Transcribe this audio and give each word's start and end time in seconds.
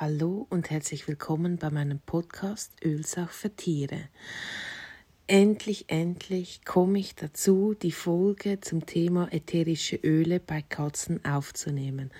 Hallo 0.00 0.46
und 0.48 0.70
herzlich 0.70 1.08
willkommen 1.08 1.56
bei 1.56 1.70
meinem 1.70 1.98
Podcast 1.98 2.70
Ölsach 2.84 3.32
für 3.32 3.50
Tiere. 3.50 3.98
Endlich, 5.26 5.86
endlich 5.88 6.64
komme 6.64 7.00
ich 7.00 7.16
dazu, 7.16 7.74
die 7.74 7.90
Folge 7.90 8.60
zum 8.60 8.86
Thema 8.86 9.26
ätherische 9.32 9.96
Öle 9.96 10.38
bei 10.38 10.62
Katzen 10.62 11.24
aufzunehmen. 11.24 12.12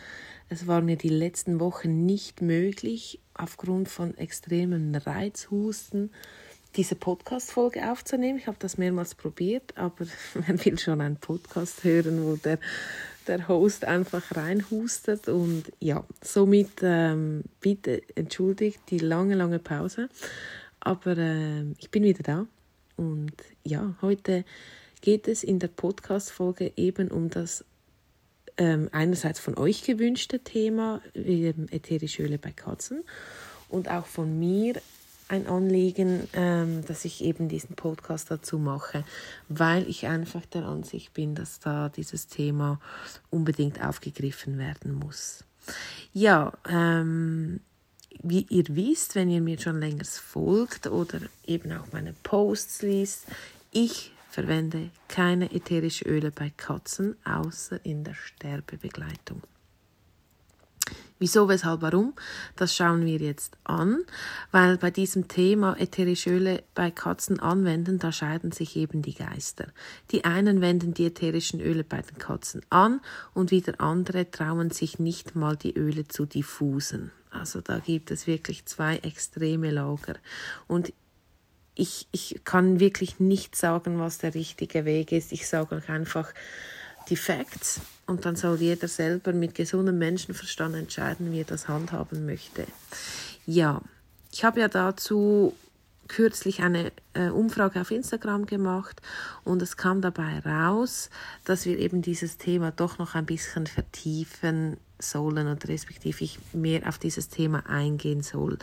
Es 0.48 0.66
war 0.66 0.80
mir 0.80 0.96
die 0.96 1.08
letzten 1.08 1.60
Wochen 1.60 2.04
nicht 2.04 2.42
möglich, 2.42 3.20
aufgrund 3.34 3.88
von 3.88 4.18
extremen 4.18 4.96
Reizhusten 4.96 6.10
diese 6.74 6.96
Podcast-Folge 6.96 7.92
aufzunehmen. 7.92 8.38
Ich 8.38 8.48
habe 8.48 8.58
das 8.58 8.76
mehrmals 8.76 9.14
probiert, 9.14 9.76
aber 9.76 10.04
man 10.34 10.64
will 10.64 10.80
schon 10.80 11.00
einen 11.00 11.18
Podcast 11.18 11.84
hören, 11.84 12.24
wo 12.24 12.34
der 12.34 12.58
der 13.28 13.48
Host 13.48 13.84
einfach 13.84 14.36
reinhustet. 14.36 15.28
Und 15.28 15.64
ja, 15.78 16.04
somit 16.22 16.70
ähm, 16.82 17.44
bitte 17.60 18.02
entschuldigt 18.14 18.80
die 18.90 18.98
lange, 18.98 19.34
lange 19.34 19.58
Pause. 19.58 20.08
Aber 20.80 21.16
äh, 21.16 21.62
ich 21.78 21.90
bin 21.90 22.02
wieder 22.02 22.22
da. 22.22 22.46
Und 22.96 23.34
ja, 23.62 23.94
heute 24.02 24.44
geht 25.00 25.28
es 25.28 25.44
in 25.44 25.58
der 25.58 25.68
Podcast-Folge 25.68 26.72
eben 26.76 27.10
um 27.10 27.30
das 27.30 27.64
ähm, 28.56 28.88
einerseits 28.90 29.38
von 29.38 29.56
euch 29.56 29.84
gewünschte 29.84 30.40
Thema 30.40 31.00
ätherische 31.14 32.24
Öle 32.24 32.38
bei 32.38 32.50
Katzen 32.50 33.04
und 33.68 33.88
auch 33.88 34.06
von 34.06 34.38
mir 34.38 34.80
ein 35.28 35.46
Anliegen, 35.46 36.28
ähm, 36.32 36.84
dass 36.86 37.04
ich 37.04 37.22
eben 37.22 37.48
diesen 37.48 37.76
Podcast 37.76 38.30
dazu 38.30 38.58
mache, 38.58 39.04
weil 39.48 39.88
ich 39.88 40.06
einfach 40.06 40.44
der 40.46 40.64
Ansicht 40.64 41.12
bin, 41.12 41.34
dass 41.34 41.60
da 41.60 41.88
dieses 41.88 42.26
Thema 42.28 42.80
unbedingt 43.30 43.82
aufgegriffen 43.84 44.58
werden 44.58 44.92
muss. 44.94 45.44
Ja, 46.12 46.52
ähm, 46.68 47.60
wie 48.22 48.46
ihr 48.48 48.64
wisst, 48.68 49.14
wenn 49.14 49.30
ihr 49.30 49.40
mir 49.40 49.60
schon 49.60 49.78
länger 49.78 50.04
folgt 50.04 50.86
oder 50.86 51.20
eben 51.46 51.72
auch 51.72 51.92
meine 51.92 52.14
Posts 52.22 52.82
liest, 52.82 53.26
ich 53.70 54.12
verwende 54.30 54.90
keine 55.08 55.52
ätherischen 55.52 56.08
Öle 56.08 56.30
bei 56.30 56.50
Katzen, 56.56 57.16
außer 57.24 57.84
in 57.84 58.04
der 58.04 58.14
Sterbebegleitung. 58.14 59.42
Wieso, 61.20 61.48
weshalb, 61.48 61.82
warum? 61.82 62.14
Das 62.54 62.76
schauen 62.76 63.04
wir 63.04 63.18
jetzt 63.18 63.58
an, 63.64 64.04
weil 64.52 64.78
bei 64.78 64.92
diesem 64.92 65.26
Thema 65.26 65.76
ätherische 65.76 66.30
Öle 66.30 66.62
bei 66.74 66.92
Katzen 66.92 67.40
anwenden, 67.40 67.98
da 67.98 68.12
scheiden 68.12 68.52
sich 68.52 68.76
eben 68.76 69.02
die 69.02 69.14
Geister. 69.14 69.66
Die 70.12 70.24
einen 70.24 70.60
wenden 70.60 70.94
die 70.94 71.06
ätherischen 71.06 71.60
Öle 71.60 71.82
bei 71.82 72.02
den 72.02 72.18
Katzen 72.18 72.62
an 72.70 73.00
und 73.34 73.50
wieder 73.50 73.80
andere 73.80 74.30
trauen 74.30 74.70
sich 74.70 75.00
nicht 75.00 75.34
mal 75.34 75.56
die 75.56 75.76
Öle 75.76 76.06
zu 76.06 76.24
diffusen. 76.24 77.10
Also 77.30 77.60
da 77.60 77.80
gibt 77.80 78.12
es 78.12 78.28
wirklich 78.28 78.66
zwei 78.66 78.98
extreme 78.98 79.72
Lager. 79.72 80.14
Und 80.68 80.92
ich, 81.74 82.06
ich 82.12 82.40
kann 82.44 82.78
wirklich 82.78 83.18
nicht 83.18 83.56
sagen, 83.56 83.98
was 83.98 84.18
der 84.18 84.34
richtige 84.34 84.84
Weg 84.84 85.10
ist. 85.10 85.32
Ich 85.32 85.48
sage 85.48 85.76
euch 85.76 85.88
einfach, 85.88 86.32
die 87.08 87.16
Facts 87.16 87.80
und 88.08 88.24
dann 88.24 88.34
soll 88.34 88.56
jeder 88.58 88.88
selber 88.88 89.32
mit 89.32 89.54
gesundem 89.54 89.98
Menschenverstand 89.98 90.74
entscheiden, 90.74 91.30
wie 91.30 91.40
er 91.40 91.44
das 91.44 91.68
handhaben 91.68 92.26
möchte. 92.26 92.64
Ja, 93.46 93.82
ich 94.32 94.44
habe 94.44 94.60
ja 94.60 94.68
dazu 94.68 95.54
kürzlich 96.08 96.62
eine 96.62 96.90
äh, 97.12 97.28
Umfrage 97.28 97.80
auf 97.80 97.90
Instagram 97.90 98.46
gemacht 98.46 99.00
und 99.44 99.62
es 99.62 99.76
kam 99.76 100.00
dabei 100.00 100.40
raus, 100.40 101.10
dass 101.44 101.66
wir 101.66 101.78
eben 101.78 102.02
dieses 102.02 102.38
Thema 102.38 102.70
doch 102.70 102.98
noch 102.98 103.14
ein 103.14 103.26
bisschen 103.26 103.66
vertiefen 103.66 104.78
sollen 104.98 105.46
oder 105.46 105.68
respektive 105.68 106.24
ich 106.24 106.38
mehr 106.52 106.88
auf 106.88 106.98
dieses 106.98 107.28
Thema 107.28 107.68
eingehen 107.68 108.22
soll, 108.22 108.58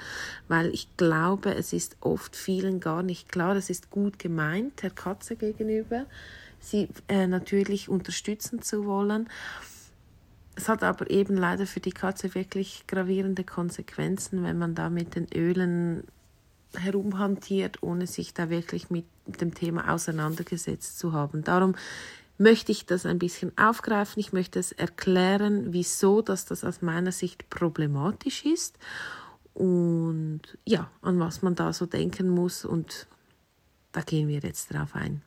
weil 0.48 0.74
ich 0.74 0.98
glaube, 0.98 1.54
es 1.56 1.72
ist 1.72 1.98
oft 2.02 2.36
vielen 2.36 2.80
gar 2.80 3.04
nicht 3.04 3.32
klar, 3.32 3.56
es 3.56 3.70
ist 3.70 3.90
gut 3.90 4.20
gemeint 4.20 4.82
der 4.82 4.90
Katze 4.90 5.36
gegenüber, 5.36 6.08
sie 6.66 6.90
äh, 7.08 7.28
natürlich 7.28 7.90
unterstützen 7.90 8.62
zu 8.62 8.86
wollen. 8.86 9.30
Es 10.56 10.70
hat 10.70 10.84
aber 10.84 11.10
eben 11.10 11.36
leider 11.36 11.68
für 11.68 11.82
die 11.82 11.92
Katze 11.92 12.34
wirklich 12.34 12.86
gravierende 12.88 13.44
Konsequenzen, 13.44 14.44
wenn 14.44 14.58
man 14.58 14.74
da 14.74 14.90
mit 14.90 15.16
den 15.16 15.28
Ölen 15.34 16.04
herumhantiert, 16.78 17.84
ohne 17.84 18.08
sich 18.08 18.34
da 18.34 18.50
wirklich 18.50 18.90
mit 18.90 19.06
dem 19.26 19.54
Thema 19.54 19.94
auseinandergesetzt 19.94 20.98
zu 21.00 21.14
haben. 21.14 21.44
Darum 21.44 21.76
möchte 22.38 22.72
ich 22.72 22.86
das 22.86 23.06
ein 23.06 23.20
bisschen 23.20 23.58
aufgreifen. 23.58 24.20
Ich 24.20 24.34
möchte 24.34 24.60
es 24.60 24.72
erklären, 24.72 25.74
wieso 25.74 26.22
dass 26.22 26.46
das 26.46 26.64
aus 26.64 26.82
meiner 26.82 27.12
Sicht 27.12 27.50
problematisch 27.50 28.46
ist 28.46 28.78
und 29.54 30.42
ja, 30.66 30.92
an 31.02 31.20
was 31.20 31.42
man 31.42 31.56
da 31.56 31.72
so 31.72 31.86
denken 31.86 32.30
muss 32.30 32.66
und 32.66 33.08
da 33.94 34.02
gehen 34.02 34.28
wir 34.28 34.40
jetzt 34.40 34.74
drauf 34.74 34.96
ein. 34.96 35.22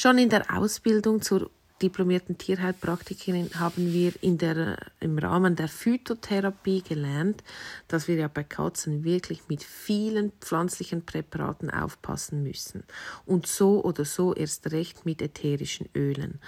Schon 0.00 0.16
in 0.16 0.30
der 0.30 0.56
Ausbildung 0.56 1.20
zur 1.20 1.50
diplomierten 1.82 2.38
Tierheilpraktikerin 2.38 3.50
haben 3.60 3.92
wir 3.92 4.14
in 4.22 4.38
der, 4.38 4.78
im 4.98 5.18
Rahmen 5.18 5.56
der 5.56 5.68
Phytotherapie 5.68 6.80
gelernt, 6.80 7.44
dass 7.86 8.08
wir 8.08 8.14
ja 8.14 8.28
bei 8.28 8.42
Katzen 8.42 9.04
wirklich 9.04 9.42
mit 9.48 9.62
vielen 9.62 10.32
pflanzlichen 10.40 11.04
Präparaten 11.04 11.68
aufpassen 11.68 12.42
müssen. 12.42 12.84
Und 13.26 13.46
so 13.46 13.84
oder 13.84 14.06
so 14.06 14.34
erst 14.34 14.72
recht 14.72 15.04
mit 15.04 15.20
ätherischen 15.20 15.90
Ölen. 15.94 16.40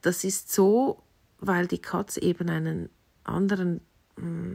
Das 0.00 0.22
ist 0.22 0.52
so, 0.52 1.02
weil 1.40 1.66
die 1.66 1.80
Katze 1.80 2.22
eben 2.22 2.48
einen 2.48 2.90
anderen 3.24 3.80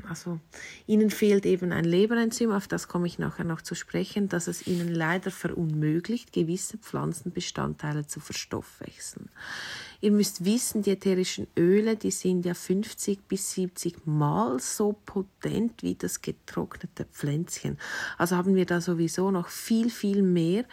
also 0.07 0.39
ihnen 0.87 1.09
fehlt 1.09 1.45
eben 1.45 1.73
ein 1.73 1.83
Leberenzym, 1.83 2.51
auf 2.51 2.67
das 2.67 2.87
komme 2.87 3.07
ich 3.07 3.19
nachher 3.19 3.43
noch 3.43 3.61
zu 3.61 3.75
sprechen, 3.75 4.29
dass 4.29 4.47
es 4.47 4.65
ihnen 4.67 4.87
leider 4.87 5.31
verunmöglicht, 5.31 6.31
gewisse 6.31 6.77
Pflanzenbestandteile 6.77 8.07
zu 8.07 8.21
verstoffwechseln. 8.21 9.29
Ihr 10.01 10.11
müsst 10.11 10.45
wissen, 10.45 10.81
die 10.81 10.91
ätherischen 10.91 11.47
Öle, 11.57 11.97
die 11.97 12.11
sind 12.11 12.45
ja 12.45 12.53
50 12.53 13.27
bis 13.27 13.51
70 13.51 14.05
Mal 14.05 14.59
so 14.59 14.93
potent 15.05 15.83
wie 15.83 15.95
das 15.95 16.21
getrocknete 16.21 17.05
Pflänzchen. 17.05 17.77
Also 18.17 18.37
haben 18.37 18.55
wir 18.55 18.65
da 18.65 18.79
sowieso 18.79 19.29
noch 19.29 19.49
viel, 19.49 19.89
viel 19.89 20.21
mehr 20.21 20.63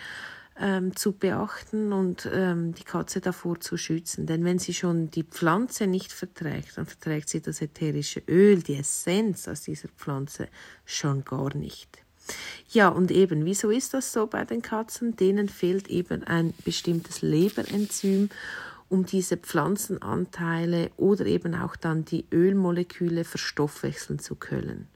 ähm, 0.61 0.97
zu 0.97 1.12
beachten 1.12 1.93
und 1.93 2.28
ähm, 2.33 2.75
die 2.75 2.84
Katze 2.84 3.21
davor 3.21 3.61
zu 3.61 3.77
schützen. 3.77 4.27
Denn 4.27 4.44
wenn 4.44 4.59
sie 4.59 4.75
schon 4.75 5.11
die 5.11 5.25
Pflanze 5.25 5.87
nicht 5.87 6.12
verträgt, 6.12 6.77
dann 6.78 6.87
verträgt 6.87 7.28
sie 7.28 7.41
das 7.41 7.61
ätherische 7.61 8.22
Öl, 8.28 8.62
die 8.62 8.77
Essenz 8.77 9.49
aus 9.49 9.62
dieser 9.62 9.89
Pflanze 9.89 10.49
schon 10.84 11.25
gar 11.25 11.55
nicht. 11.56 12.03
Ja, 12.71 12.89
und 12.89 13.11
eben, 13.11 13.45
wieso 13.45 13.71
ist 13.71 13.95
das 13.95 14.12
so 14.12 14.27
bei 14.27 14.45
den 14.45 14.62
Katzen? 14.62 15.16
Denen 15.16 15.49
fehlt 15.49 15.89
eben 15.89 16.25
ein 16.25 16.55
bestimmtes 16.65 17.22
Leberenzym 17.22 18.31
um 18.89 19.05
diese 19.05 19.37
Pflanzenanteile 19.37 20.91
oder 20.97 21.27
eben 21.27 21.55
auch 21.55 21.77
dann 21.77 22.05
die 22.05 22.25
Ölmoleküle 22.33 23.25
verstoffwechseln 23.25 24.19
zu 24.19 24.37
können. 24.37 24.89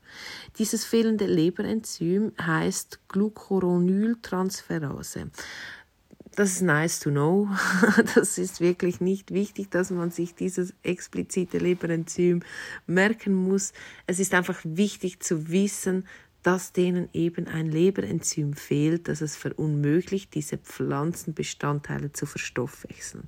Dieses 0.58 0.84
fehlende 0.84 1.26
Leberenzym 1.26 2.32
heißt 2.40 3.00
Glucuronyltransferase. 3.08 5.30
Das 6.36 6.52
ist 6.52 6.62
nice 6.62 7.00
to 7.00 7.10
know. 7.10 7.48
Das 8.14 8.38
ist 8.38 8.60
wirklich 8.60 9.00
nicht 9.00 9.32
wichtig, 9.32 9.70
dass 9.70 9.90
man 9.90 10.10
sich 10.10 10.34
dieses 10.34 10.72
explizite 10.82 11.58
Leberenzym 11.58 12.42
merken 12.86 13.34
muss. 13.34 13.72
Es 14.06 14.20
ist 14.20 14.32
einfach 14.32 14.60
wichtig 14.64 15.20
zu 15.20 15.50
wissen, 15.50 16.06
dass 16.42 16.72
denen 16.72 17.08
eben 17.12 17.46
ein 17.46 17.70
Leberenzym 17.70 18.54
fehlt, 18.54 19.08
das 19.08 19.20
es 19.20 19.36
verunmöglicht, 19.36 20.34
diese 20.34 20.56
Pflanzenbestandteile 20.58 22.12
zu 22.12 22.26
verstoffwechseln. 22.26 23.24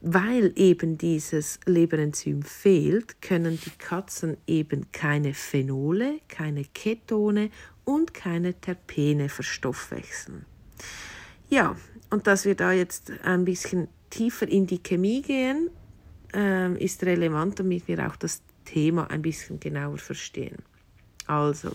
Weil 0.00 0.52
eben 0.56 0.98
dieses 0.98 1.58
Leberenzym 1.64 2.42
fehlt, 2.42 3.22
können 3.22 3.58
die 3.64 3.70
Katzen 3.78 4.36
eben 4.46 4.92
keine 4.92 5.32
Phenole, 5.32 6.20
keine 6.28 6.64
Ketone 6.64 7.50
und 7.84 8.12
keine 8.12 8.54
Terpene 8.54 9.28
verstoffwechseln. 9.28 10.44
Ja, 11.48 11.76
und 12.10 12.26
dass 12.26 12.44
wir 12.44 12.54
da 12.54 12.72
jetzt 12.72 13.12
ein 13.24 13.44
bisschen 13.44 13.88
tiefer 14.10 14.48
in 14.48 14.66
die 14.66 14.82
Chemie 14.82 15.22
gehen, 15.22 15.70
äh, 16.34 16.72
ist 16.82 17.02
relevant, 17.04 17.58
damit 17.58 17.88
wir 17.88 18.06
auch 18.06 18.16
das 18.16 18.42
Thema 18.64 19.08
ein 19.10 19.22
bisschen 19.22 19.58
genauer 19.60 19.98
verstehen. 19.98 20.58
Also, 21.26 21.72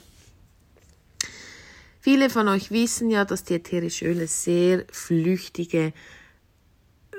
Viele 2.01 2.31
von 2.31 2.47
euch 2.47 2.71
wissen 2.71 3.11
ja, 3.11 3.25
dass 3.25 3.43
die 3.43 3.53
ätherischen 3.53 4.07
Öle 4.07 4.25
sehr 4.25 4.85
flüchtige, 4.91 5.93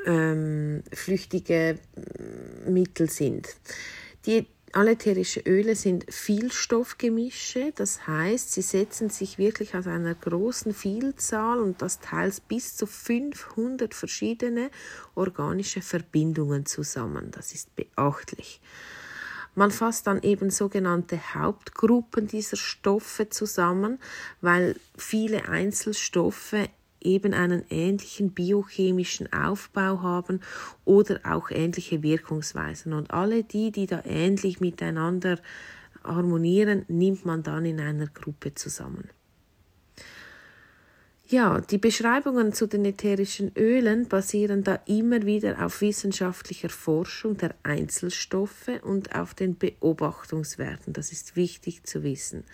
ähm, 0.04 0.82
flüchtige 0.92 1.78
mm, 1.94 2.72
Mittel 2.72 3.08
sind. 3.08 3.46
Die 4.26 4.48
alle 4.72 4.92
ätherischen 4.92 5.42
Öle 5.46 5.76
sind 5.76 6.06
Vielstoffgemische, 6.12 7.72
das 7.76 8.08
heißt, 8.08 8.52
sie 8.52 8.62
setzen 8.62 9.08
sich 9.10 9.38
wirklich 9.38 9.76
aus 9.76 9.86
einer 9.86 10.14
großen 10.14 10.74
Vielzahl 10.74 11.60
und 11.60 11.80
das 11.80 12.00
teils 12.00 12.40
bis 12.40 12.74
zu 12.76 12.86
500 12.86 13.94
verschiedene 13.94 14.70
organische 15.14 15.82
Verbindungen 15.82 16.66
zusammen. 16.66 17.30
Das 17.30 17.52
ist 17.52 17.76
beachtlich. 17.76 18.60
Man 19.54 19.70
fasst 19.70 20.06
dann 20.06 20.22
eben 20.22 20.50
sogenannte 20.50 21.34
Hauptgruppen 21.34 22.26
dieser 22.26 22.56
Stoffe 22.56 23.28
zusammen, 23.28 23.98
weil 24.40 24.76
viele 24.96 25.48
Einzelstoffe 25.48 26.54
eben 27.00 27.34
einen 27.34 27.64
ähnlichen 27.68 28.30
biochemischen 28.30 29.32
Aufbau 29.32 30.02
haben 30.02 30.40
oder 30.84 31.20
auch 31.24 31.50
ähnliche 31.50 32.02
Wirkungsweisen. 32.02 32.92
Und 32.92 33.10
alle 33.10 33.44
die, 33.44 33.72
die 33.72 33.86
da 33.86 34.02
ähnlich 34.06 34.60
miteinander 34.60 35.38
harmonieren, 36.04 36.84
nimmt 36.88 37.24
man 37.26 37.42
dann 37.42 37.64
in 37.64 37.80
einer 37.80 38.06
Gruppe 38.06 38.54
zusammen. 38.54 39.10
Ja, 41.32 41.62
die 41.62 41.78
Beschreibungen 41.78 42.52
zu 42.52 42.66
den 42.66 42.84
ätherischen 42.84 43.52
Ölen 43.56 44.06
basieren 44.06 44.64
da 44.64 44.80
immer 44.84 45.22
wieder 45.22 45.64
auf 45.64 45.80
wissenschaftlicher 45.80 46.68
Forschung 46.68 47.38
der 47.38 47.54
Einzelstoffe 47.62 48.68
und 48.82 49.14
auf 49.14 49.32
den 49.32 49.56
Beobachtungswerten. 49.56 50.92
Das 50.92 51.10
ist 51.10 51.34
wichtig 51.34 51.84
zu 51.84 52.02
wissen. 52.02 52.44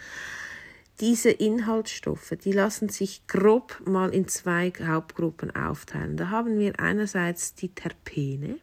Diese 1.00 1.30
Inhaltsstoffe, 1.30 2.34
die 2.44 2.52
lassen 2.52 2.88
sich 2.88 3.26
grob 3.26 3.82
mal 3.84 4.14
in 4.14 4.28
zwei 4.28 4.72
Hauptgruppen 4.80 5.56
aufteilen. 5.56 6.16
Da 6.16 6.30
haben 6.30 6.60
wir 6.60 6.78
einerseits 6.78 7.54
die 7.56 7.70
Terpene. 7.70 8.60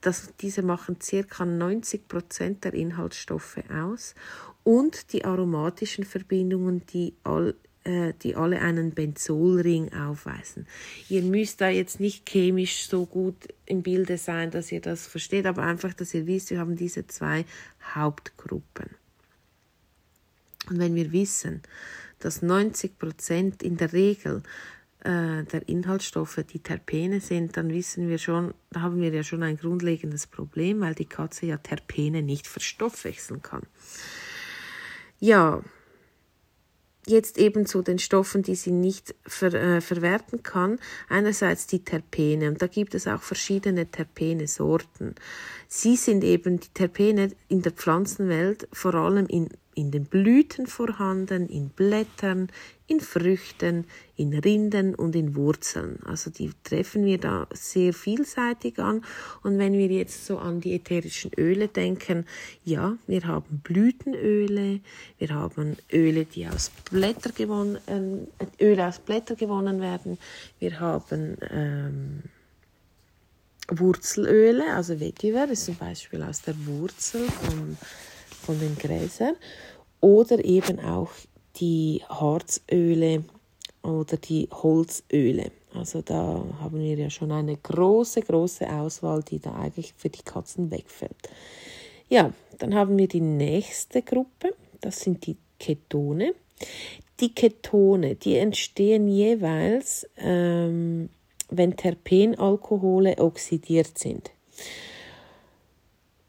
Das, 0.00 0.34
diese 0.40 0.62
machen 0.62 0.96
ca. 0.98 1.44
90 1.44 2.08
Prozent 2.08 2.64
der 2.64 2.74
Inhaltsstoffe 2.74 3.62
aus 3.72 4.16
und 4.64 5.12
die 5.12 5.24
aromatischen 5.24 6.02
Verbindungen, 6.02 6.84
die 6.86 7.14
all, 7.22 7.54
äh, 7.86 8.14
die 8.22 8.34
alle 8.34 8.60
einen 8.60 8.90
Benzolring 8.90 9.92
aufweisen. 9.92 10.66
Ihr 11.08 11.22
müsst 11.22 11.60
da 11.60 11.68
jetzt 11.68 12.00
nicht 12.00 12.28
chemisch 12.28 12.88
so 12.88 13.06
gut 13.06 13.36
im 13.64 13.82
Bilde 13.82 14.18
sein, 14.18 14.50
dass 14.50 14.72
ihr 14.72 14.80
das 14.80 15.06
versteht, 15.06 15.46
aber 15.46 15.62
einfach, 15.62 15.94
dass 15.94 16.12
ihr 16.12 16.26
wisst, 16.26 16.50
wir 16.50 16.58
haben 16.58 16.74
diese 16.74 17.06
zwei 17.06 17.44
Hauptgruppen. 17.94 18.90
Und 20.68 20.80
wenn 20.80 20.96
wir 20.96 21.12
wissen, 21.12 21.62
dass 22.18 22.42
90 22.42 22.98
Prozent 22.98 23.62
in 23.62 23.76
der 23.76 23.92
Regel 23.92 24.42
äh, 25.04 25.44
der 25.44 25.68
Inhaltsstoffe 25.68 26.44
die 26.52 26.58
Terpene 26.58 27.20
sind, 27.20 27.56
dann 27.56 27.68
wissen 27.70 28.08
wir 28.08 28.18
schon, 28.18 28.52
da 28.70 28.80
haben 28.80 29.00
wir 29.00 29.12
ja 29.12 29.22
schon 29.22 29.44
ein 29.44 29.58
grundlegendes 29.58 30.26
Problem, 30.26 30.80
weil 30.80 30.96
die 30.96 31.04
Katze 31.04 31.46
ja 31.46 31.58
Terpene 31.58 32.22
nicht 32.22 32.48
verstoffwechseln 32.48 33.42
kann. 33.42 33.62
Ja, 35.20 35.62
jetzt 37.08 37.38
eben 37.38 37.66
zu 37.66 37.82
den 37.82 37.98
Stoffen, 37.98 38.42
die 38.42 38.54
sie 38.56 38.72
nicht 38.72 39.14
ver, 39.26 39.54
äh, 39.54 39.80
verwerten 39.80 40.42
kann. 40.42 40.78
Einerseits 41.08 41.66
die 41.66 41.84
Terpene 41.84 42.48
und 42.48 42.60
da 42.60 42.66
gibt 42.66 42.94
es 42.94 43.06
auch 43.06 43.22
verschiedene 43.22 43.86
Terpene-Sorten. 43.90 45.14
Sie 45.68 45.96
sind 45.96 46.24
eben 46.24 46.60
die 46.60 46.68
Terpene 46.74 47.30
in 47.48 47.62
der 47.62 47.72
Pflanzenwelt 47.72 48.68
vor 48.72 48.94
allem 48.94 49.26
in 49.26 49.48
in 49.76 49.90
den 49.90 50.06
Blüten 50.06 50.66
vorhanden, 50.66 51.48
in 51.48 51.68
Blättern, 51.68 52.48
in 52.86 53.00
Früchten, 53.00 53.84
in 54.16 54.32
Rinden 54.32 54.94
und 54.94 55.14
in 55.14 55.34
Wurzeln. 55.36 55.98
Also 56.06 56.30
die 56.30 56.50
treffen 56.64 57.04
wir 57.04 57.18
da 57.18 57.46
sehr 57.52 57.92
vielseitig 57.92 58.78
an. 58.78 59.04
Und 59.42 59.58
wenn 59.58 59.74
wir 59.74 59.88
jetzt 59.88 60.24
so 60.24 60.38
an 60.38 60.62
die 60.62 60.74
ätherischen 60.74 61.30
Öle 61.36 61.68
denken, 61.68 62.24
ja, 62.64 62.96
wir 63.06 63.24
haben 63.26 63.60
Blütenöle, 63.62 64.80
wir 65.18 65.28
haben 65.28 65.76
Öle, 65.92 66.24
die 66.24 66.48
aus 66.48 66.70
Blätter 66.90 67.32
gewonnen, 67.32 67.78
äh, 67.86 68.64
Öle 68.64 68.86
aus 68.86 68.98
Blätter 68.98 69.36
gewonnen 69.36 69.80
werden, 69.82 70.16
wir 70.58 70.80
haben 70.80 71.36
ähm, 71.50 72.22
Wurzelöle, 73.68 74.72
also 74.72 75.00
Vetiver 75.00 75.50
ist 75.50 75.66
zum 75.66 75.74
Beispiel 75.74 76.22
aus 76.22 76.40
der 76.40 76.54
Wurzel 76.66 77.22
von 77.22 77.76
von 78.46 78.60
den 78.60 78.76
Gräsern 78.76 79.34
oder 80.00 80.44
eben 80.44 80.78
auch 80.78 81.10
die 81.56 82.02
Harzöle 82.08 83.24
oder 83.82 84.16
die 84.16 84.48
Holzöle. 84.52 85.50
Also 85.74 86.00
da 86.00 86.44
haben 86.60 86.78
wir 86.78 86.94
ja 86.96 87.10
schon 87.10 87.32
eine 87.32 87.56
große, 87.56 88.22
große 88.22 88.70
Auswahl, 88.72 89.22
die 89.22 89.40
da 89.40 89.54
eigentlich 89.54 89.92
für 89.94 90.08
die 90.08 90.22
Katzen 90.22 90.70
wegfällt. 90.70 91.28
Ja, 92.08 92.32
dann 92.58 92.74
haben 92.74 92.96
wir 92.96 93.08
die 93.08 93.20
nächste 93.20 94.02
Gruppe, 94.02 94.54
das 94.80 95.00
sind 95.00 95.26
die 95.26 95.36
Ketone. 95.58 96.34
Die 97.20 97.34
Ketone, 97.34 98.14
die 98.14 98.36
entstehen 98.36 99.08
jeweils, 99.08 100.06
ähm, 100.18 101.08
wenn 101.50 101.76
Terpenalkohole 101.76 103.18
oxidiert 103.18 103.98
sind. 103.98 104.30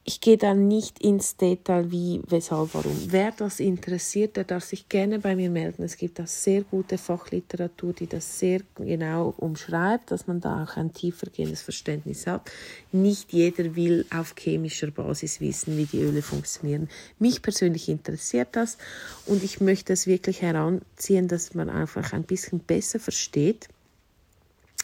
Ich 0.10 0.22
gehe 0.22 0.38
da 0.38 0.54
nicht 0.54 1.00
ins 1.00 1.36
Detail, 1.36 1.92
wie, 1.92 2.22
weshalb, 2.30 2.74
warum. 2.76 2.98
Wer 3.08 3.34
das 3.34 3.60
interessiert, 3.60 4.38
der 4.38 4.46
darf 4.46 4.64
sich 4.64 4.88
gerne 4.88 5.20
bei 5.20 5.36
mir 5.36 5.50
melden. 5.50 5.84
Es 5.84 5.98
gibt 5.98 6.18
da 6.18 6.26
sehr 6.26 6.62
gute 6.62 6.98
Fachliteratur, 6.98 7.92
die 7.92 8.08
das 8.08 8.40
sehr 8.40 8.62
genau 8.78 9.34
umschreibt, 9.36 10.10
dass 10.12 10.26
man 10.26 10.40
da 10.40 10.64
auch 10.64 10.78
ein 10.78 10.94
tiefergehendes 10.94 11.62
Verständnis 11.62 12.26
hat. 12.26 12.50
Nicht 12.94 13.34
jeder 13.34 13.76
will 13.76 14.06
auf 14.10 14.34
chemischer 14.40 14.92
Basis 14.92 15.42
wissen, 15.42 15.76
wie 15.76 15.84
die 15.84 16.00
Öle 16.00 16.22
funktionieren. 16.22 16.88
Mich 17.20 17.42
persönlich 17.42 17.90
interessiert 17.90 18.48
das 18.54 18.78
und 19.26 19.44
ich 19.44 19.60
möchte 19.60 19.92
es 19.92 20.08
wirklich 20.08 20.42
heranziehen, 20.42 21.28
dass 21.28 21.54
man 21.54 21.70
einfach 21.70 22.14
ein 22.14 22.24
bisschen 22.24 22.60
besser 22.60 23.02
versteht, 23.02 23.68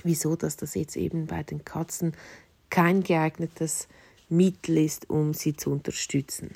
wieso 0.03 0.35
dass 0.35 0.57
das 0.57 0.75
jetzt 0.75 0.97
eben 0.97 1.27
bei 1.27 1.43
den 1.43 1.63
Katzen 1.63 2.11
kein 2.69 3.03
geeignetes 3.03 3.87
Mittel 4.35 4.77
ist, 4.77 5.09
um 5.09 5.33
sie 5.33 5.55
zu 5.55 5.71
unterstützen. 5.71 6.51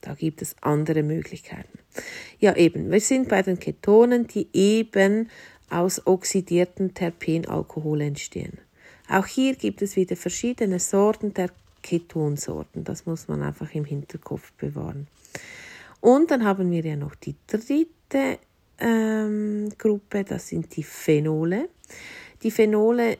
Da 0.00 0.14
gibt 0.14 0.42
es 0.42 0.56
andere 0.60 1.02
Möglichkeiten. 1.02 1.78
Ja, 2.38 2.56
eben, 2.56 2.90
wir 2.90 3.00
sind 3.00 3.28
bei 3.28 3.42
den 3.42 3.58
Ketonen, 3.58 4.26
die 4.26 4.48
eben 4.52 5.28
aus 5.70 6.06
oxidierten 6.06 6.94
Terpenalkohol 6.94 8.00
entstehen. 8.00 8.58
Auch 9.08 9.26
hier 9.26 9.54
gibt 9.54 9.82
es 9.82 9.96
wieder 9.96 10.16
verschiedene 10.16 10.78
Sorten 10.78 11.34
der 11.34 11.50
Ketonsorten. 11.82 12.84
Das 12.84 13.06
muss 13.06 13.28
man 13.28 13.42
einfach 13.42 13.74
im 13.74 13.84
Hinterkopf 13.84 14.52
bewahren. 14.52 15.06
Und 16.00 16.30
dann 16.30 16.44
haben 16.44 16.70
wir 16.70 16.84
ja 16.84 16.96
noch 16.96 17.14
die 17.14 17.34
dritte 17.46 18.38
ähm, 18.78 19.70
Gruppe, 19.76 20.24
das 20.24 20.48
sind 20.48 20.76
die 20.76 20.84
Phenole. 20.84 21.68
Die 22.42 22.50
Phenole, 22.52 23.18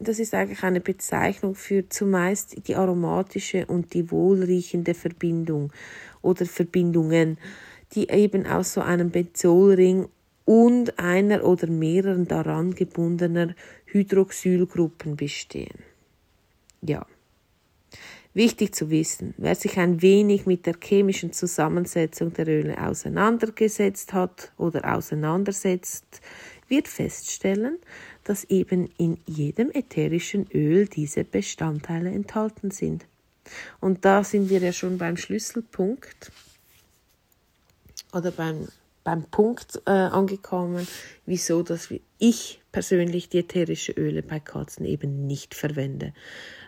das 0.00 0.18
ist 0.18 0.32
eigentlich 0.32 0.62
eine 0.62 0.80
Bezeichnung 0.80 1.54
für 1.54 1.88
zumeist 1.88 2.66
die 2.66 2.74
aromatische 2.74 3.66
und 3.66 3.92
die 3.92 4.10
wohlriechende 4.10 4.94
Verbindung 4.94 5.72
oder 6.22 6.46
Verbindungen, 6.46 7.36
die 7.92 8.08
eben 8.08 8.46
aus 8.46 8.72
so 8.72 8.80
einem 8.80 9.10
Benzolring 9.10 10.08
und 10.46 10.98
einer 10.98 11.44
oder 11.44 11.66
mehreren 11.66 12.26
daran 12.26 12.74
gebundener 12.74 13.54
Hydroxylgruppen 13.86 15.16
bestehen. 15.16 15.78
Ja. 16.80 17.06
Wichtig 18.32 18.74
zu 18.74 18.90
wissen, 18.90 19.34
wer 19.38 19.54
sich 19.54 19.78
ein 19.78 20.02
wenig 20.02 20.44
mit 20.44 20.66
der 20.66 20.74
chemischen 20.82 21.32
Zusammensetzung 21.32 22.34
der 22.34 22.46
Öle 22.46 22.86
auseinandergesetzt 22.86 24.12
hat 24.12 24.52
oder 24.58 24.94
auseinandersetzt, 24.94 26.20
wird 26.68 26.86
feststellen, 26.86 27.78
dass 28.26 28.44
eben 28.44 28.90
in 28.98 29.18
jedem 29.26 29.70
ätherischen 29.70 30.46
Öl 30.52 30.86
diese 30.88 31.22
Bestandteile 31.24 32.10
enthalten 32.10 32.72
sind. 32.72 33.06
Und 33.80 34.04
da 34.04 34.24
sind 34.24 34.50
wir 34.50 34.58
ja 34.58 34.72
schon 34.72 34.98
beim 34.98 35.16
Schlüsselpunkt 35.16 36.32
oder 38.12 38.32
beim, 38.32 38.66
beim 39.04 39.22
Punkt 39.30 39.80
äh, 39.86 39.90
angekommen, 39.90 40.88
wieso 41.24 41.62
dass 41.62 41.88
ich 42.18 42.60
persönlich 42.72 43.28
die 43.28 43.38
ätherischen 43.38 43.94
Öle 43.96 44.22
bei 44.24 44.40
Katzen 44.40 44.84
eben 44.84 45.28
nicht 45.28 45.54
verwende. 45.54 46.12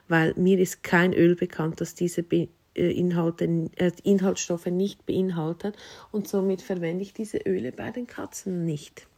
Weil 0.07 0.35
mir 0.37 0.61
ist 0.61 0.85
kein 0.85 1.13
Öl 1.13 1.35
bekannt, 1.35 1.81
das 1.81 1.97
diese 1.97 2.23
Be 2.23 2.49
äh, 2.75 2.93
Inhalte, 2.93 3.69
äh, 3.77 3.91
Inhaltsstoffe 4.05 4.67
nicht 4.67 5.07
beinhaltet 5.07 5.77
und 6.13 6.29
somit 6.29 6.63
verwende 6.63 7.03
ich 7.03 7.13
diese 7.13 7.39
Öle 7.39 7.73
bei 7.73 7.91
den 7.91 8.07
Katzen 8.07 8.65
nicht. 8.65 9.09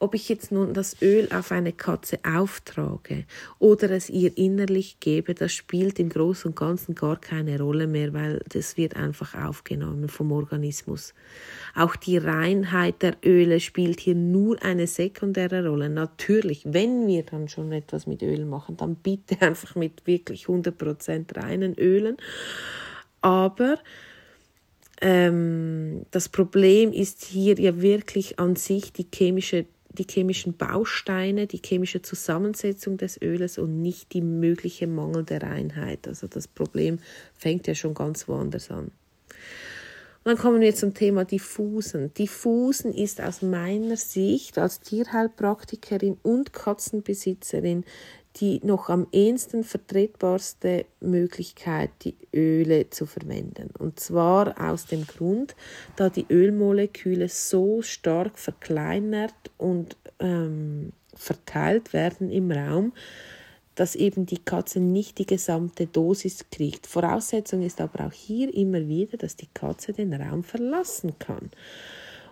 Ob 0.00 0.14
ich 0.14 0.28
jetzt 0.28 0.52
nun 0.52 0.74
das 0.74 1.00
Öl 1.00 1.28
auf 1.32 1.52
eine 1.52 1.72
Katze 1.72 2.18
auftrage 2.24 3.24
oder 3.58 3.90
es 3.90 4.10
ihr 4.10 4.36
innerlich 4.36 4.98
gebe, 5.00 5.34
das 5.34 5.52
spielt 5.52 5.98
im 5.98 6.08
Großen 6.08 6.50
und 6.50 6.56
Ganzen 6.56 6.94
gar 6.94 7.18
keine 7.18 7.58
Rolle 7.60 7.86
mehr, 7.86 8.12
weil 8.12 8.40
das 8.48 8.76
wird 8.76 8.96
einfach 8.96 9.34
aufgenommen 9.34 10.08
vom 10.08 10.32
Organismus. 10.32 11.14
Auch 11.74 11.96
die 11.96 12.18
Reinheit 12.18 13.02
der 13.02 13.16
Öle 13.24 13.60
spielt 13.60 14.00
hier 14.00 14.16
nur 14.16 14.62
eine 14.62 14.86
sekundäre 14.86 15.66
Rolle. 15.66 15.88
Natürlich, 15.88 16.62
wenn 16.66 17.06
wir 17.06 17.22
dann 17.22 17.48
schon 17.48 17.72
etwas 17.72 18.06
mit 18.06 18.22
Öl 18.22 18.44
machen, 18.44 18.76
dann 18.76 18.96
bitte 18.96 19.40
einfach 19.40 19.74
mit 19.76 20.06
wirklich 20.06 20.46
100% 20.46 21.36
reinen 21.36 21.74
Ölen. 21.78 22.16
Aber 23.20 23.78
ähm, 25.00 26.06
das 26.10 26.28
Problem 26.28 26.92
ist 26.92 27.24
hier 27.24 27.58
ja 27.58 27.80
wirklich 27.80 28.38
an 28.38 28.56
sich 28.56 28.92
die 28.92 29.06
chemische 29.12 29.66
die 29.94 30.06
chemischen 30.08 30.56
Bausteine, 30.56 31.46
die 31.46 31.60
chemische 31.64 32.02
Zusammensetzung 32.02 32.96
des 32.96 33.20
Öles 33.20 33.58
und 33.58 33.80
nicht 33.80 34.12
die 34.12 34.20
mögliche 34.20 34.86
mangelnde 34.86 35.40
Reinheit. 35.40 36.06
Also 36.08 36.26
das 36.26 36.48
Problem 36.48 36.98
fängt 37.36 37.66
ja 37.66 37.74
schon 37.74 37.94
ganz 37.94 38.28
woanders 38.28 38.70
an. 38.70 38.90
Und 40.24 40.30
dann 40.32 40.38
kommen 40.38 40.62
wir 40.62 40.74
zum 40.74 40.94
Thema 40.94 41.26
Diffusen. 41.26 42.14
Diffusen 42.14 42.94
ist 42.94 43.20
aus 43.20 43.42
meiner 43.42 43.98
Sicht 43.98 44.56
als 44.56 44.80
Tierheilpraktikerin 44.80 46.16
und 46.22 46.54
Katzenbesitzerin 46.54 47.84
die 48.36 48.60
noch 48.64 48.88
am 48.88 49.06
ehesten 49.12 49.62
vertretbarste 49.62 50.86
Möglichkeit, 51.00 51.90
die 52.02 52.16
Öle 52.34 52.90
zu 52.90 53.06
verwenden. 53.06 53.70
Und 53.78 54.00
zwar 54.00 54.60
aus 54.60 54.86
dem 54.86 55.06
Grund, 55.06 55.54
da 55.96 56.08
die 56.08 56.26
Ölmoleküle 56.28 57.28
so 57.28 57.82
stark 57.82 58.38
verkleinert 58.38 59.34
und 59.56 59.96
ähm, 60.18 60.92
verteilt 61.14 61.92
werden 61.92 62.30
im 62.30 62.50
Raum, 62.50 62.92
dass 63.76 63.94
eben 63.94 64.26
die 64.26 64.38
Katze 64.38 64.80
nicht 64.80 65.18
die 65.18 65.26
gesamte 65.26 65.86
Dosis 65.86 66.46
kriegt. 66.50 66.86
Voraussetzung 66.86 67.62
ist 67.62 67.80
aber 67.80 68.06
auch 68.06 68.12
hier 68.12 68.52
immer 68.54 68.86
wieder, 68.86 69.16
dass 69.16 69.36
die 69.36 69.48
Katze 69.52 69.92
den 69.92 70.14
Raum 70.14 70.44
verlassen 70.44 71.18
kann. 71.18 71.50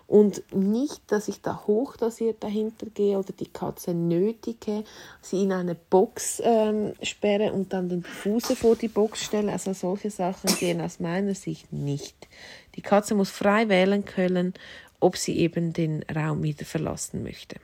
Und 0.07 0.43
nicht, 0.53 1.01
dass 1.07 1.27
ich 1.27 1.41
da 1.41 1.63
hochdosiert 1.65 2.43
dahinter 2.43 2.87
gehe 2.93 3.17
oder 3.17 3.33
die 3.33 3.47
Katze 3.47 3.93
nötige, 3.93 4.83
sie 5.21 5.43
in 5.43 5.51
eine 5.51 5.75
Box 5.75 6.41
ähm, 6.43 6.93
sperre 7.01 7.53
und 7.53 7.73
dann 7.73 7.89
den 7.89 8.03
Fuße 8.03 8.55
vor 8.55 8.75
die 8.75 8.89
Box 8.89 9.23
stelle. 9.23 9.51
Also 9.51 9.73
solche 9.73 10.11
Sachen 10.11 10.55
gehen 10.57 10.81
aus 10.81 10.99
meiner 10.99 11.35
Sicht 11.35 11.71
nicht. 11.71 12.27
Die 12.75 12.81
Katze 12.81 13.15
muss 13.15 13.29
frei 13.29 13.69
wählen 13.69 14.03
können, 14.05 14.53
ob 14.99 15.17
sie 15.17 15.37
eben 15.37 15.73
den 15.73 16.03
Raum 16.03 16.43
wieder 16.43 16.65
verlassen 16.65 17.23
möchte. 17.23 17.55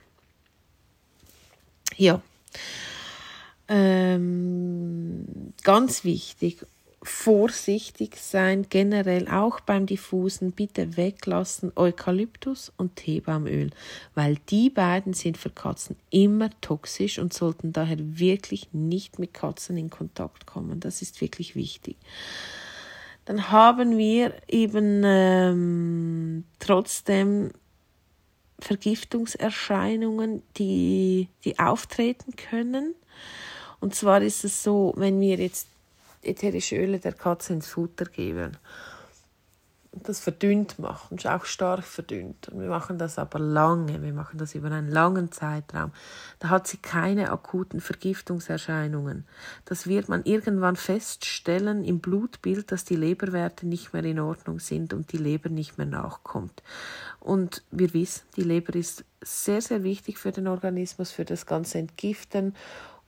Ja. 1.96 2.22
Ähm, 3.68 5.52
ganz 5.62 6.04
wichtig, 6.04 6.66
vorsichtig 7.02 8.16
sein, 8.16 8.66
generell 8.68 9.26
auch 9.28 9.60
beim 9.60 9.86
Diffusen. 9.86 10.52
Bitte 10.52 10.96
weglassen 10.96 11.72
Eukalyptus 11.74 12.72
und 12.76 12.96
Teebaumöl, 12.96 13.70
weil 14.14 14.36
die 14.50 14.68
beiden 14.68 15.14
sind 15.14 15.38
für 15.38 15.50
Katzen 15.50 15.96
immer 16.10 16.50
toxisch 16.60 17.18
und 17.18 17.32
sollten 17.32 17.72
daher 17.72 17.98
wirklich 18.18 18.68
nicht 18.72 19.18
mit 19.18 19.32
Katzen 19.32 19.78
in 19.78 19.88
Kontakt 19.88 20.46
kommen. 20.46 20.80
Das 20.80 21.00
ist 21.00 21.20
wirklich 21.20 21.56
wichtig. 21.56 21.96
Dann 23.24 23.50
haben 23.50 23.96
wir 23.96 24.34
eben 24.48 25.02
ähm, 25.04 26.44
trotzdem 26.58 27.52
Vergiftungserscheinungen, 28.58 30.42
die, 30.58 31.28
die 31.44 31.58
auftreten 31.58 32.34
können. 32.36 32.94
Und 33.80 33.94
zwar 33.94 34.20
ist 34.20 34.44
es 34.44 34.62
so, 34.62 34.92
wenn 34.96 35.20
wir 35.20 35.36
jetzt 35.36 35.68
ätherische 36.22 36.76
Öle 36.76 36.98
der 36.98 37.12
Katze 37.12 37.52
ins 37.54 37.68
Futter 37.68 38.04
geben. 38.04 38.56
Und 39.92 40.08
das 40.08 40.20
verdünnt 40.20 40.78
machen, 40.78 41.18
ist 41.18 41.26
auch 41.26 41.44
stark 41.44 41.82
verdünnt. 41.82 42.48
Und 42.48 42.60
wir 42.60 42.68
machen 42.68 42.96
das 42.96 43.18
aber 43.18 43.40
lange, 43.40 44.00
wir 44.02 44.12
machen 44.12 44.38
das 44.38 44.54
über 44.54 44.70
einen 44.70 44.88
langen 44.88 45.32
Zeitraum. 45.32 45.90
Da 46.38 46.48
hat 46.48 46.68
sie 46.68 46.76
keine 46.76 47.32
akuten 47.32 47.80
Vergiftungserscheinungen. 47.80 49.26
Das 49.64 49.88
wird 49.88 50.08
man 50.08 50.24
irgendwann 50.24 50.76
feststellen 50.76 51.82
im 51.82 51.98
Blutbild, 51.98 52.70
dass 52.70 52.84
die 52.84 52.94
Leberwerte 52.94 53.66
nicht 53.66 53.92
mehr 53.92 54.04
in 54.04 54.20
Ordnung 54.20 54.60
sind 54.60 54.94
und 54.94 55.10
die 55.10 55.18
Leber 55.18 55.48
nicht 55.48 55.76
mehr 55.76 55.88
nachkommt. 55.88 56.62
Und 57.18 57.64
wir 57.72 57.92
wissen, 57.92 58.22
die 58.36 58.44
Leber 58.44 58.76
ist 58.76 59.04
sehr, 59.22 59.60
sehr 59.60 59.82
wichtig 59.82 60.18
für 60.18 60.30
den 60.30 60.46
Organismus, 60.46 61.10
für 61.10 61.24
das 61.24 61.46
ganze 61.46 61.78
Entgiften 61.78 62.54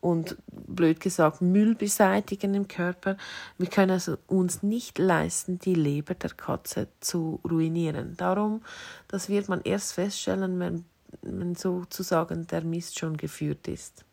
und 0.02 0.36
blöd 0.50 0.98
gesagt 0.98 1.40
Müll 1.40 1.76
beseitigen 1.76 2.54
im 2.54 2.66
Körper. 2.66 3.16
Wir 3.56 3.68
können 3.68 3.92
also 3.92 4.18
uns 4.26 4.62
nicht 4.62 4.98
leisten, 4.98 5.60
die 5.60 5.76
Leber 5.76 6.14
der 6.14 6.30
Katze 6.30 6.88
zu 7.00 7.40
ruinieren. 7.48 8.16
Darum, 8.16 8.62
das 9.06 9.28
wird 9.28 9.48
man 9.48 9.62
erst 9.62 9.94
feststellen, 9.94 10.58
wenn, 10.58 10.84
wenn 11.22 11.54
sozusagen 11.54 12.48
der 12.48 12.64
Mist 12.64 12.98
schon 12.98 13.16
geführt 13.16 13.68
ist. 13.68 14.04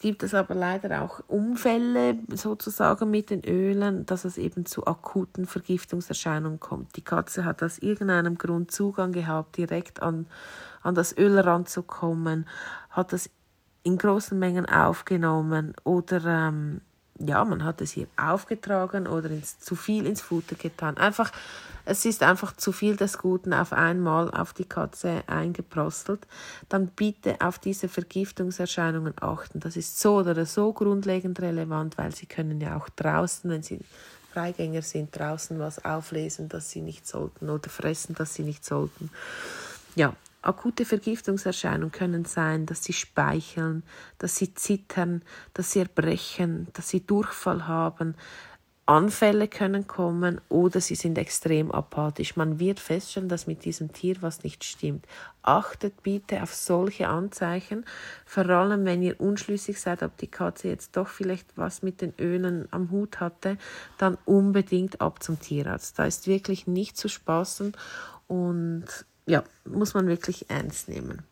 Gibt 0.00 0.22
es 0.22 0.34
aber 0.34 0.54
leider 0.54 1.02
auch 1.02 1.20
Unfälle 1.26 2.18
sozusagen 2.32 3.10
mit 3.10 3.30
den 3.30 3.42
Ölen, 3.44 4.06
dass 4.06 4.24
es 4.24 4.38
eben 4.38 4.64
zu 4.64 4.86
akuten 4.86 5.46
Vergiftungserscheinungen 5.46 6.60
kommt. 6.60 6.94
Die 6.94 7.02
Katze 7.02 7.44
hat 7.44 7.64
aus 7.64 7.78
irgendeinem 7.80 8.38
Grund 8.38 8.70
Zugang 8.70 9.10
gehabt, 9.10 9.56
direkt 9.56 10.00
an, 10.00 10.28
an 10.82 10.94
das 10.94 11.16
Öl 11.18 11.40
ranzukommen, 11.40 12.46
hat 12.90 13.12
das 13.12 13.28
in 13.82 13.98
großen 13.98 14.38
Mengen 14.38 14.66
aufgenommen 14.66 15.74
oder 15.84 16.24
ähm, 16.24 16.80
ja, 17.18 17.44
man 17.44 17.64
hat 17.64 17.80
es 17.80 17.92
hier 17.92 18.06
aufgetragen 18.16 19.06
oder 19.06 19.30
ins, 19.30 19.58
zu 19.58 19.74
viel 19.74 20.06
ins 20.06 20.20
Futter 20.20 20.54
getan. 20.54 20.96
Einfach, 20.98 21.32
es 21.84 22.04
ist 22.04 22.22
einfach 22.22 22.56
zu 22.56 22.70
viel 22.70 22.96
des 22.96 23.18
Guten 23.18 23.52
auf 23.52 23.72
einmal 23.72 24.30
auf 24.30 24.52
die 24.52 24.64
Katze 24.64 25.22
eingeprostelt. 25.26 26.26
Dann 26.68 26.88
bitte 26.88 27.36
auf 27.40 27.58
diese 27.58 27.88
Vergiftungserscheinungen 27.88 29.14
achten. 29.20 29.58
Das 29.60 29.76
ist 29.76 29.98
so 29.98 30.18
oder 30.18 30.46
so 30.46 30.72
grundlegend 30.72 31.40
relevant, 31.40 31.98
weil 31.98 32.14
sie 32.14 32.26
können 32.26 32.60
ja 32.60 32.76
auch 32.76 32.88
draußen, 32.90 33.50
wenn 33.50 33.62
sie 33.62 33.80
Freigänger 34.32 34.82
sind, 34.82 35.18
draußen 35.18 35.58
was 35.58 35.84
auflesen, 35.84 36.48
das 36.48 36.70
sie 36.70 36.82
nicht 36.82 37.06
sollten 37.06 37.50
oder 37.50 37.68
fressen, 37.68 38.14
das 38.16 38.34
sie 38.34 38.44
nicht 38.44 38.64
sollten. 38.64 39.10
Ja, 39.96 40.14
Akute 40.40 40.84
Vergiftungserscheinungen 40.84 41.90
können 41.90 42.24
sein, 42.24 42.64
dass 42.64 42.84
sie 42.84 42.92
speicheln, 42.92 43.82
dass 44.18 44.36
sie 44.36 44.54
zittern, 44.54 45.22
dass 45.52 45.72
sie 45.72 45.80
erbrechen, 45.80 46.68
dass 46.74 46.88
sie 46.88 47.04
Durchfall 47.04 47.66
haben. 47.66 48.14
Anfälle 48.86 49.48
können 49.48 49.86
kommen 49.86 50.40
oder 50.48 50.80
sie 50.80 50.94
sind 50.94 51.18
extrem 51.18 51.70
apathisch. 51.70 52.36
Man 52.36 52.58
wird 52.58 52.80
feststellen, 52.80 53.28
dass 53.28 53.46
mit 53.46 53.66
diesem 53.66 53.92
Tier 53.92 54.16
was 54.22 54.44
nicht 54.44 54.64
stimmt. 54.64 55.06
Achtet 55.42 56.02
bitte 56.02 56.42
auf 56.42 56.54
solche 56.54 57.08
Anzeichen, 57.08 57.84
vor 58.24 58.48
allem 58.48 58.86
wenn 58.86 59.02
ihr 59.02 59.20
unschlüssig 59.20 59.78
seid, 59.78 60.02
ob 60.02 60.16
die 60.16 60.28
Katze 60.28 60.68
jetzt 60.68 60.96
doch 60.96 61.08
vielleicht 61.08 61.58
was 61.58 61.82
mit 61.82 62.00
den 62.00 62.14
Ölen 62.18 62.66
am 62.70 62.90
Hut 62.90 63.20
hatte, 63.20 63.58
dann 63.98 64.16
unbedingt 64.24 65.02
ab 65.02 65.22
zum 65.22 65.38
Tierarzt. 65.38 65.98
Da 65.98 66.06
ist 66.06 66.26
wirklich 66.26 66.66
nicht 66.66 66.96
zu 66.96 67.08
spaßen 67.08 67.74
und 68.26 68.86
ja, 69.28 69.44
muss 69.64 69.94
man 69.94 70.06
wirklich 70.08 70.48
ernst 70.50 70.88
nehmen. 70.88 71.22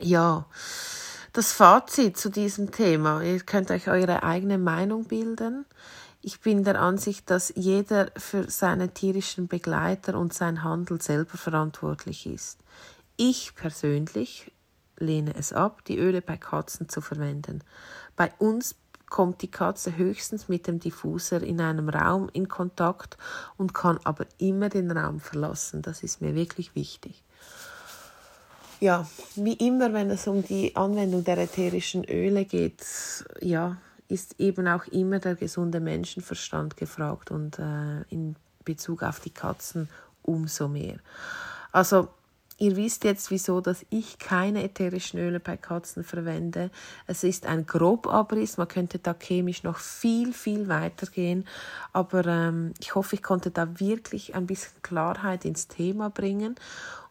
Ja, 0.00 0.46
das 1.32 1.52
Fazit 1.52 2.16
zu 2.16 2.28
diesem 2.28 2.72
Thema. 2.72 3.22
Ihr 3.22 3.40
könnt 3.40 3.70
euch 3.70 3.88
eure 3.88 4.24
eigene 4.24 4.58
Meinung 4.58 5.04
bilden. 5.04 5.64
Ich 6.22 6.40
bin 6.40 6.64
der 6.64 6.80
Ansicht, 6.80 7.30
dass 7.30 7.52
jeder 7.54 8.10
für 8.16 8.50
seine 8.50 8.92
tierischen 8.92 9.46
Begleiter 9.46 10.18
und 10.18 10.34
sein 10.34 10.64
Handel 10.64 11.00
selber 11.00 11.38
verantwortlich 11.38 12.26
ist. 12.26 12.58
Ich 13.16 13.54
persönlich 13.54 14.50
lehne 14.98 15.34
es 15.36 15.52
ab, 15.52 15.84
die 15.84 15.98
Öle 15.98 16.20
bei 16.20 16.36
Katzen 16.36 16.88
zu 16.88 17.00
verwenden. 17.00 17.62
Bei 18.16 18.32
uns 18.38 18.74
kommt 19.14 19.42
die 19.42 19.50
Katze 19.50 19.96
höchstens 19.96 20.48
mit 20.48 20.66
dem 20.66 20.80
Diffuser 20.80 21.40
in 21.40 21.60
einem 21.60 21.88
Raum 21.88 22.28
in 22.32 22.48
Kontakt 22.48 23.16
und 23.56 23.72
kann 23.72 24.00
aber 24.02 24.26
immer 24.38 24.68
den 24.70 24.90
Raum 24.90 25.20
verlassen. 25.20 25.82
Das 25.82 26.02
ist 26.02 26.20
mir 26.20 26.34
wirklich 26.34 26.74
wichtig. 26.74 27.22
Ja, 28.80 29.06
wie 29.36 29.52
immer, 29.52 29.92
wenn 29.92 30.10
es 30.10 30.26
um 30.26 30.42
die 30.42 30.74
Anwendung 30.74 31.22
der 31.22 31.38
ätherischen 31.38 32.02
Öle 32.10 32.44
geht, 32.44 32.84
ja, 33.40 33.76
ist 34.08 34.40
eben 34.40 34.66
auch 34.66 34.84
immer 34.88 35.20
der 35.20 35.36
gesunde 35.36 35.78
Menschenverstand 35.78 36.76
gefragt 36.76 37.30
und 37.30 37.60
äh, 37.60 38.02
in 38.10 38.34
Bezug 38.64 39.04
auf 39.04 39.20
die 39.20 39.30
Katzen 39.30 39.88
umso 40.24 40.66
mehr. 40.66 40.96
Also 41.70 42.08
Ihr 42.56 42.76
wisst 42.76 43.02
jetzt, 43.02 43.32
wieso, 43.32 43.60
dass 43.60 43.84
ich 43.90 44.18
keine 44.18 44.62
ätherischen 44.62 45.18
Öle 45.18 45.40
bei 45.40 45.56
Katzen 45.56 46.04
verwende. 46.04 46.70
Es 47.08 47.24
ist 47.24 47.46
ein 47.46 47.66
Grobabriss. 47.66 48.58
Man 48.58 48.68
könnte 48.68 49.00
da 49.00 49.12
chemisch 49.12 49.64
noch 49.64 49.78
viel, 49.78 50.32
viel 50.32 50.68
weiter 50.68 51.06
gehen. 51.06 51.48
Aber 51.92 52.24
ähm, 52.26 52.72
ich 52.80 52.94
hoffe, 52.94 53.16
ich 53.16 53.24
konnte 53.24 53.50
da 53.50 53.80
wirklich 53.80 54.36
ein 54.36 54.46
bisschen 54.46 54.82
Klarheit 54.82 55.44
ins 55.44 55.66
Thema 55.66 56.10
bringen. 56.10 56.54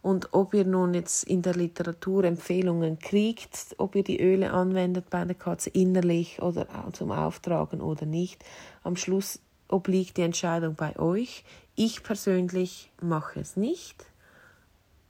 Und 0.02 0.30
ob 0.32 0.54
ihr 0.54 0.64
nun 0.64 0.94
jetzt 0.94 1.26
in 1.26 1.42
der 1.42 1.56
Literatur 1.56 2.24
Empfehlungen 2.24 3.00
kriegt, 3.00 3.76
ob 3.78 3.96
ihr 3.96 4.04
die 4.04 4.22
Öle 4.22 4.52
anwendet 4.52 5.10
bei 5.10 5.26
der 5.26 5.36
Katze 5.36 5.70
innerlich 5.72 6.42
oder 6.42 6.68
zum 6.94 7.12
Auftragen 7.12 7.82
oder 7.82 8.06
nicht, 8.06 8.44
am 8.84 8.96
Schluss 8.96 9.40
obliegt 9.68 10.16
die 10.16 10.22
Entscheidung 10.22 10.76
bei 10.76 10.98
euch. 10.98 11.44
Ich 11.76 12.04
persönlich 12.04 12.92
mache 13.02 13.42
es 13.42 13.58
nicht 13.58 14.06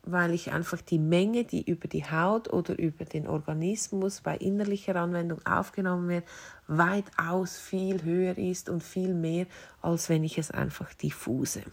weil 0.03 0.33
ich 0.33 0.51
einfach 0.51 0.81
die 0.81 0.99
Menge, 0.99 1.45
die 1.45 1.63
über 1.63 1.87
die 1.87 2.05
Haut 2.05 2.51
oder 2.51 2.77
über 2.77 3.05
den 3.05 3.27
Organismus 3.27 4.21
bei 4.21 4.35
innerlicher 4.37 4.95
Anwendung 4.97 5.45
aufgenommen 5.45 6.09
wird, 6.09 6.25
weitaus 6.67 7.57
viel 7.57 8.03
höher 8.03 8.37
ist 8.37 8.69
und 8.69 8.83
viel 8.83 9.13
mehr, 9.13 9.47
als 9.81 10.09
wenn 10.09 10.23
ich 10.23 10.37
es 10.37 10.51
einfach 10.51 10.93
diffuse. 10.93 11.63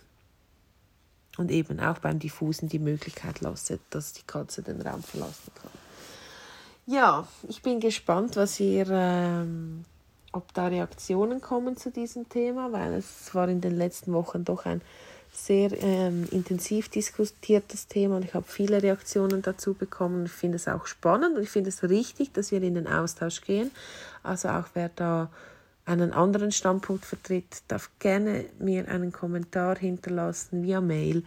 und 1.39 1.51
eben 1.51 1.81
auch 1.81 1.99
beim 1.99 2.19
Diffusen 2.19 2.69
die 2.69 2.79
Möglichkeit 2.79 3.41
lasst, 3.41 3.73
dass 3.91 4.13
die 4.13 4.25
Katze 4.27 4.63
den 4.63 4.83
Raum 4.83 5.03
verlassen 5.03 5.53
kann. 5.55 5.71
Ja, 6.87 7.27
ich 7.49 7.63
bin 7.63 7.81
gespannt, 7.81 8.37
was 8.37 8.59
ihr, 8.61 8.87
ähm, 8.91 9.85
ob 10.33 10.53
da 10.55 10.67
Reaktionen 10.67 11.41
kommen 11.41 11.77
zu 11.77 11.91
diesem 11.91 12.29
Thema, 12.29 12.73
weil 12.73 12.95
es 12.95 13.35
war 13.35 13.49
in 13.49 13.61
den 13.61 13.77
letzten 13.77 14.13
Wochen 14.13 14.45
doch 14.45 14.67
ein 14.67 14.83
sehr 15.33 15.71
ähm, 15.83 16.27
intensiv 16.31 16.89
diskutiertes 16.89 17.87
Thema 17.87 18.17
und 18.17 18.25
ich 18.25 18.35
habe 18.35 18.47
viele 18.49 18.83
Reaktionen 18.83 19.43
dazu 19.43 19.75
bekommen. 19.75 20.27
Ich 20.27 20.33
finde 20.33 20.57
es 20.57 20.69
auch 20.69 20.87
spannend 20.87 21.37
und 21.37 21.43
ich 21.43 21.51
finde 21.51 21.71
es 21.71 21.83
richtig, 21.83 22.33
dass 22.33 22.51
wir 22.51 22.63
in 22.63 22.75
den 22.75 22.87
Austausch 22.87 23.41
gehen. 23.41 23.71
Also 24.23 24.49
auch 24.49 24.67
wer 24.75 24.91
da 24.95 25.31
einen 25.87 26.13
anderen 26.13 26.53
Standpunkt 26.53 27.05
vertritt, 27.05 27.63
darf 27.69 27.91
gerne 27.99 28.45
mir 28.59 28.89
einen 28.89 29.13
Kommentar 29.13 29.79
hinterlassen 29.79 30.63
via 30.63 30.81
Mail 30.81 31.25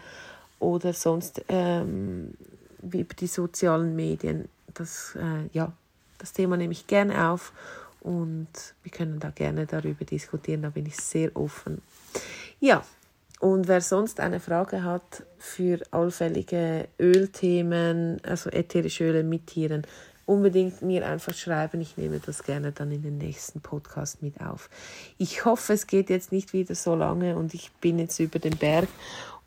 oder 0.60 0.94
sonst 0.94 1.44
ähm, 1.50 2.34
über 2.82 3.14
die 3.14 3.28
sozialen 3.28 3.96
Medien. 3.96 4.48
Das, 4.74 5.16
äh, 5.16 5.48
ja, 5.54 5.72
das 6.18 6.34
Thema 6.34 6.58
nehme 6.58 6.74
ich 6.74 6.88
gerne 6.88 7.30
auf 7.30 7.52
und 8.02 8.48
wir 8.84 8.92
können 8.92 9.20
da 9.20 9.30
gerne 9.30 9.66
darüber 9.66 10.06
diskutieren. 10.06 10.62
Da 10.62 10.70
bin 10.70 10.86
ich 10.86 10.98
sehr 10.98 11.36
offen. 11.36 11.82
Ja, 12.60 12.84
und 13.44 13.68
wer 13.68 13.82
sonst 13.82 14.22
eine 14.22 14.40
Frage 14.40 14.86
hat 14.86 15.24
für 15.38 15.82
allfällige 15.92 16.88
Ölthemen, 16.98 18.22
also 18.24 18.50
ätherische 18.50 19.04
Öle 19.04 19.24
mit 19.26 19.48
Tieren, 19.48 19.86
unbedingt 20.26 20.82
mir 20.82 21.06
einfach 21.06 21.34
schreiben. 21.34 21.82
Ich 21.82 21.98
nehme 21.98 22.22
das 22.26 22.44
gerne 22.44 22.72
dann 22.72 22.90
in 22.94 23.02
den 23.02 23.18
nächsten 23.18 23.60
Podcast 23.60 24.22
mit 24.22 24.40
auf. 24.40 24.70
Ich 25.18 25.44
hoffe, 25.44 25.74
es 25.74 25.88
geht 25.88 26.10
jetzt 26.10 26.32
nicht 26.32 26.54
wieder 26.54 26.74
so 26.74 26.96
lange 26.96 27.36
und 27.36 27.54
ich 27.54 27.70
bin 27.82 28.00
jetzt 28.00 28.18
über 28.22 28.40
den 28.40 28.56
Berg 28.56 28.88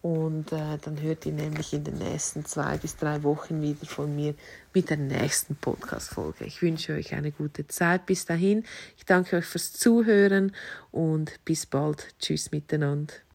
und 0.02 0.52
äh, 0.52 0.76
dann 0.82 1.00
hört 1.00 1.24
ihr 1.24 1.32
nämlich 1.32 1.72
in 1.72 1.84
den 1.84 1.96
nächsten 1.96 2.44
zwei 2.44 2.76
bis 2.76 2.98
drei 2.98 3.22
Wochen 3.22 3.62
wieder 3.62 3.86
von 3.86 4.14
mir 4.14 4.34
mit 4.74 4.90
der 4.90 4.98
nächsten 4.98 5.56
Podcast-Folge. 5.56 6.44
Ich 6.44 6.60
wünsche 6.60 6.92
euch 6.92 7.14
eine 7.14 7.32
gute 7.32 7.66
Zeit 7.66 8.04
bis 8.04 8.26
dahin. 8.26 8.62
Ich 8.98 9.06
danke 9.06 9.36
euch 9.36 9.46
fürs 9.46 9.72
Zuhören 9.72 10.52
und 10.92 11.42
bis 11.46 11.64
bald. 11.64 12.14
Tschüss 12.18 12.50
miteinander. 12.52 13.14